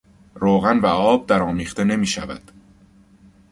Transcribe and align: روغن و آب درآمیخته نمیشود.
روغن 0.35 0.79
و 0.79 0.85
آب 0.85 1.25
درآمیخته 1.27 1.83
نمیشود. 1.83 2.51